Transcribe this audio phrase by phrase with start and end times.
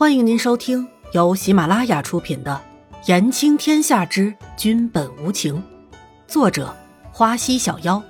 [0.00, 2.58] 欢迎您收听由喜马拉雅出品的
[3.06, 5.56] 《言情天下之君本无情》，
[6.26, 6.74] 作者
[7.12, 8.02] 花溪小妖，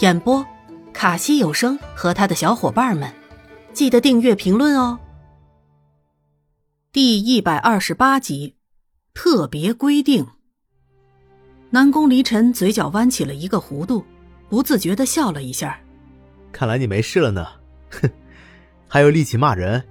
[0.00, 0.44] 演播
[0.92, 3.10] 卡西有声和他的小伙伴们。
[3.72, 5.00] 记得订阅、评论哦。
[6.92, 8.56] 第一百二十八集，
[9.14, 10.26] 特别规定。
[11.70, 14.04] 南宫离尘嘴角弯起了一个弧度，
[14.50, 15.80] 不自觉的笑了一下。
[16.52, 17.46] 看来你没事了呢，
[17.92, 18.10] 哼，
[18.86, 19.82] 还有力气骂人。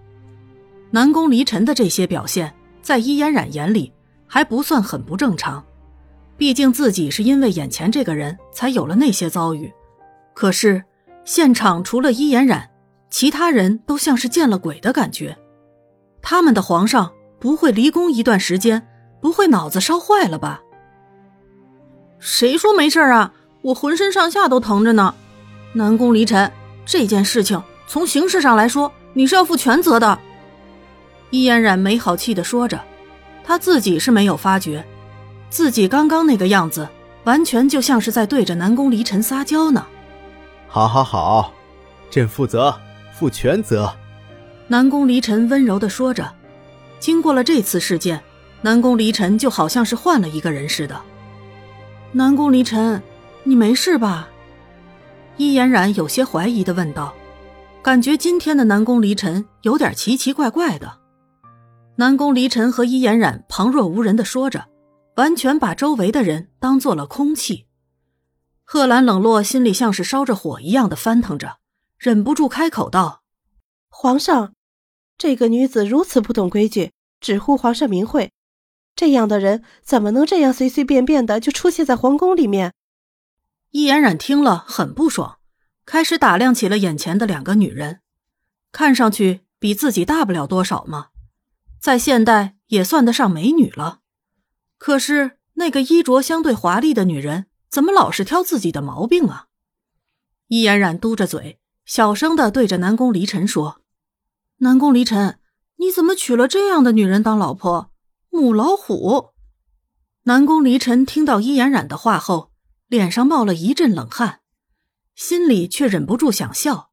[0.92, 3.92] 南宫离尘的这些表现，在伊嫣然眼里
[4.26, 5.64] 还不算很不正常。
[6.38, 9.72] 毕竟自己是因为眼前这个人才有了那些遭遇。
[10.34, 10.84] 可是
[11.26, 12.70] 现场除了伊嫣然，
[13.10, 15.38] 其他人都像是见了鬼的感觉。
[16.22, 18.88] 他们的皇上不会离宫一段时间，
[19.22, 20.62] 不会脑子烧坏了吧？
[22.20, 23.34] 谁说没事啊？
[23.62, 25.14] 我浑身上下都疼着呢。
[25.74, 26.52] 南宫离尘，
[26.86, 30.20] 这件事情从形式上来说，你是要负全责的。
[31.32, 32.82] 伊嫣然没好气的说着，
[33.44, 34.86] 他自己是没有发觉，
[35.50, 36.88] 自己刚刚那个样子，
[37.24, 39.86] 完全就像是在对着南宫离尘撒娇呢。
[40.68, 41.54] 好，好，好，
[42.10, 42.76] 朕负责，
[43.14, 43.94] 负全责。
[44.68, 46.32] 南宫离尘温柔的说着。
[47.00, 48.22] 经过了这次事件，
[48.62, 51.00] 南宫离尘就好像是换了一个人似的。
[52.12, 53.02] 南宫离尘，
[53.44, 54.28] 你没事吧？
[55.38, 57.14] 伊嫣然有些怀疑的问道，
[57.82, 60.99] 感觉今天的南宫离尘有点奇奇怪怪的。
[62.00, 64.70] 南宫离尘和伊嫣然旁若无人的说着，
[65.18, 67.66] 完全把周围的人当做了空气。
[68.64, 71.58] 贺兰冷落心里像是烧着火一样的翻腾着，
[71.98, 73.24] 忍不住开口道
[73.92, 74.54] ：“皇上，
[75.18, 78.32] 这个女子如此不懂规矩，只呼皇上名讳，
[78.96, 82.74] 这样的人怎么能这样随随便便的就出现在皇宫里面？”
[83.72, 85.40] 伊嫣然听了很不爽，
[85.86, 88.00] 开始打量起了眼前的两个女人，
[88.72, 91.09] 看上去比自己大不了多少嘛。
[91.80, 94.02] 在现代也算得上美女了，
[94.78, 99.48] 可是那个衣着相对华丽的女人，怎么老是挑自己的毛病啊？
[100.48, 103.82] 伊嫣然嘟着嘴，小声的对着南宫离尘说
[104.60, 105.40] ：“南宫离尘，
[105.78, 107.92] 你怎么娶了这样的女人当老婆？
[108.30, 109.30] 母老虎！”
[110.24, 112.52] 南宫离尘听到伊嫣然的话后，
[112.88, 114.42] 脸上冒了一阵冷汗，
[115.16, 116.92] 心里却忍不住想笑，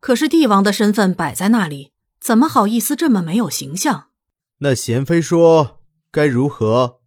[0.00, 1.91] 可是帝王的身份摆在那里。
[2.22, 4.04] 怎么好意思这么没有形象？
[4.58, 5.80] 那贤妃说
[6.12, 7.00] 该如何？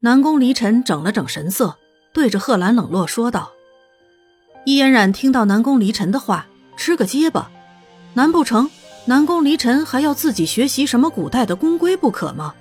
[0.00, 1.78] 南宫离尘整了整神色，
[2.12, 3.52] 对着贺兰冷落说道
[4.66, 7.48] ：“伊嫣然听到南宫离尘的话，吃个结巴。
[8.14, 8.68] 难不成
[9.04, 12.52] 南宫离尘还要自己学习什么古代的宫规不可吗？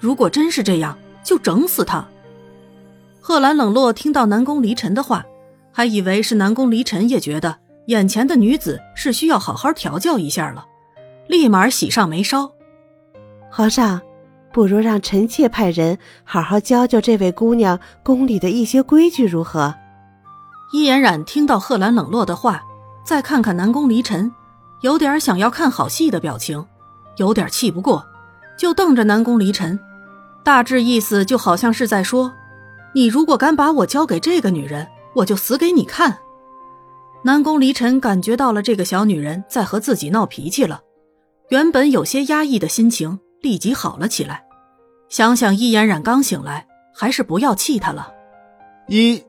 [0.00, 2.08] 如果真是这样，就整死他。”
[3.20, 5.26] 贺兰冷落听到南宫离尘的话，
[5.70, 7.58] 还以为是南宫离尘也觉得
[7.88, 10.66] 眼前的女子是需要好好调教一下了。
[11.28, 12.52] 立马喜上眉梢，
[13.50, 14.00] 皇上，
[14.52, 19.74] 不如让臣妾派人好好教教这位姑娘宫里的一些规矩，如何？
[20.72, 22.62] 伊颜染听到贺兰冷落的话，
[23.04, 24.32] 再看看南宫离尘，
[24.82, 26.64] 有点想要看好戏的表情，
[27.16, 28.06] 有点气不过，
[28.56, 29.78] 就瞪着南宫离尘，
[30.44, 32.32] 大致意思就好像是在说
[32.94, 36.18] ：“你如果敢把我交给这个女人，我就死给你看。”
[37.22, 40.82] 南宫离尘感觉到了这个小女人在和自己闹脾气了。
[41.48, 44.44] 原本有些压抑的心情立即好了起来，
[45.08, 48.12] 想想易嫣然刚醒来，还是不要气他了。
[48.88, 49.22] 一，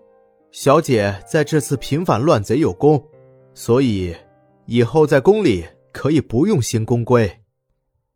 [0.52, 3.06] 小姐在这次平反乱贼有功，
[3.54, 4.16] 所以
[4.66, 5.64] 以后在宫里
[5.94, 7.44] 可以不用行宫规。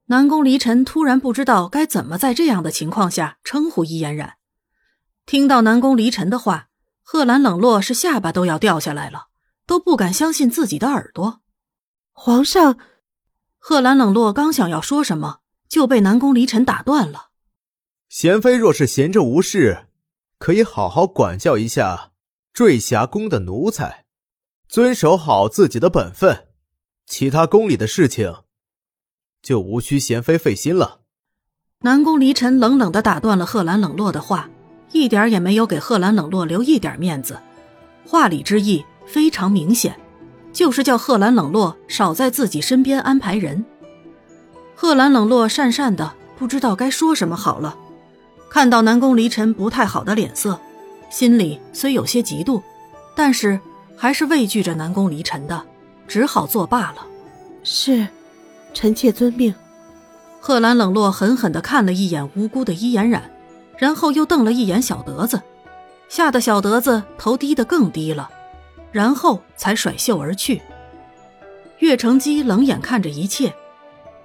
[0.08, 4.34] 南宫离尘突然不知道该怎么在这样的情况下称呼易嫣然。
[5.28, 6.70] 听到南宫离尘的话，
[7.04, 9.28] 贺兰冷落是下巴都要掉下来了，
[9.68, 11.42] 都不敢相信自己的耳朵。
[12.14, 12.80] 皇上。
[13.64, 15.38] 贺兰冷落刚想要说什么，
[15.70, 17.28] 就被南宫离尘打断了。
[18.10, 19.86] 贤妃若是闲着无事，
[20.40, 22.10] 可以好好管教一下
[22.52, 24.06] 坠霞宫的奴才，
[24.68, 26.48] 遵守好自己的本分，
[27.06, 28.36] 其他宫里的事情
[29.44, 31.02] 就无需贤妃费心了。
[31.82, 34.50] 南宫离尘冷冷的打断了贺兰冷落的话，
[34.92, 37.40] 一点也没有给贺兰冷落留一点面子，
[38.08, 40.01] 话里之意非常明显。
[40.54, 43.66] 就是叫贺兰冷落少在自己身边安排人。
[44.76, 47.78] 贺兰冷落讪讪的，不知道该说什么好了。
[48.50, 50.60] 看到南宫离尘不太好的脸色，
[51.10, 52.62] 心里虽有些嫉妒，
[53.16, 53.60] 但是
[53.96, 55.64] 还是畏惧着南宫离尘的，
[56.08, 57.06] 只好作罢了。
[57.64, 58.08] 是，
[58.74, 59.54] 臣妾遵命。
[60.40, 63.30] 贺兰冷落狠狠的看了一眼无辜的伊颜染，
[63.78, 65.40] 然后又瞪了一眼小德子，
[66.10, 68.30] 吓得小德子头低得更低了。
[68.92, 70.62] 然后才甩袖而去。
[71.80, 73.54] 岳成基冷眼看着一切，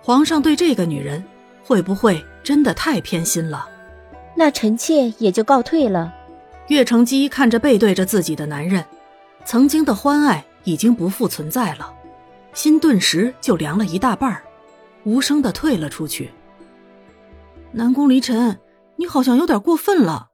[0.03, 1.25] 皇上对这个女人
[1.65, 3.69] 会不会真的太偏心了？
[4.37, 6.13] 那臣妾也就告退了。
[6.69, 8.85] 岳成基看着背对着自己的男人，
[9.45, 11.95] 曾经的欢爱已经不复存在了，
[12.53, 14.43] 心顿时就凉了一大半儿，
[15.05, 16.33] 无声的退了出去。
[17.73, 18.59] 南宫离尘，
[18.97, 20.29] 你好像有点过分了。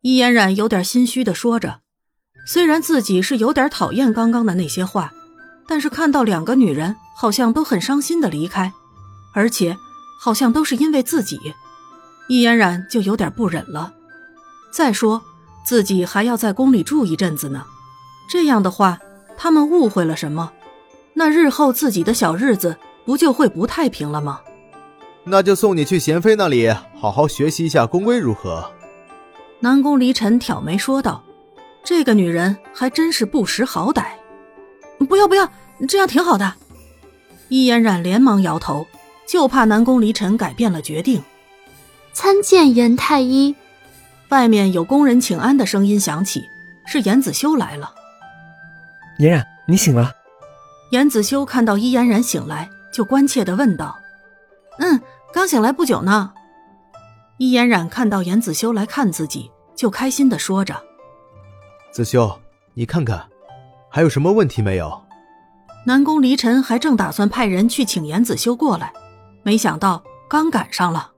[0.00, 1.80] 伊嫣然有点心虚的说着，
[2.46, 5.12] 虽然自己是有点讨厌刚刚的那些话，
[5.66, 8.72] 但是看到两个女人好像都很伤心的离开，
[9.32, 9.76] 而且
[10.20, 11.38] 好像都是因为自己，
[12.28, 13.92] 易嫣然就有点不忍了。
[14.72, 15.22] 再说，
[15.64, 17.64] 自己还要在宫里住一阵子呢。
[18.28, 18.98] 这样的话，
[19.36, 20.52] 他们误会了什么？
[21.14, 24.40] 那日后自己的小日子不就会不太平了吗？
[25.24, 28.70] 那就送你去贤妃那里，好好学习一下宫规，如何？
[29.60, 31.22] 南宫离尘挑眉说道
[31.84, 34.04] ：“这个女人还真是不识好歹。”
[35.08, 35.50] 不要不要，
[35.88, 36.54] 这样挺好的。
[37.48, 38.86] 伊嫣然连忙摇头，
[39.26, 41.22] 就怕南宫离尘改变了决定。
[42.12, 43.54] 参见严太医。
[44.28, 46.44] 外面有工人请安的声音响起，
[46.86, 47.92] 是严子修来了。
[49.18, 50.12] 嫣然，你醒了。
[50.90, 53.98] 严子修看到伊嫣然醒来，就关切的问道
[54.78, 55.00] ：“嗯，
[55.32, 56.32] 刚醒来不久呢。”
[57.38, 60.80] 伊嫣然看到严子修来看自己，就开心的说着
[61.90, 62.38] ：“子修，
[62.74, 63.26] 你看看，
[63.88, 65.02] 还有什么问题没有？”
[65.86, 68.92] 南宫离尘还正打算派人去请严子修过来，
[69.42, 71.10] 没想到刚赶上了。